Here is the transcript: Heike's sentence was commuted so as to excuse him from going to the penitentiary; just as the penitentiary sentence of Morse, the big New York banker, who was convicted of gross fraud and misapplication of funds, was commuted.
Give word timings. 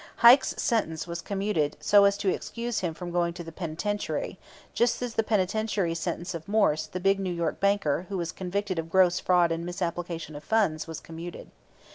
Heike's 0.25 0.55
sentence 0.57 1.05
was 1.05 1.21
commuted 1.21 1.77
so 1.79 2.05
as 2.05 2.17
to 2.17 2.29
excuse 2.33 2.79
him 2.79 2.95
from 2.95 3.11
going 3.11 3.33
to 3.35 3.43
the 3.43 3.51
penitentiary; 3.51 4.39
just 4.73 4.99
as 5.03 5.13
the 5.13 5.21
penitentiary 5.21 5.93
sentence 5.93 6.33
of 6.33 6.47
Morse, 6.47 6.87
the 6.87 6.99
big 6.99 7.19
New 7.19 7.29
York 7.31 7.59
banker, 7.59 8.07
who 8.09 8.17
was 8.17 8.31
convicted 8.31 8.79
of 8.79 8.89
gross 8.89 9.19
fraud 9.19 9.51
and 9.51 9.63
misapplication 9.63 10.35
of 10.35 10.43
funds, 10.43 10.87
was 10.87 10.99
commuted. 11.01 11.51